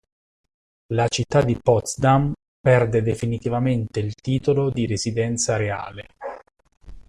La 0.93 1.07
città 1.09 1.43
di 1.43 1.55
Potsdam 1.61 2.33
perde 2.59 3.03
definitivamente 3.03 3.99
il 3.99 4.15
titolo 4.15 4.71
di 4.71 4.87
residenza 4.87 5.57
reale. 5.57 6.07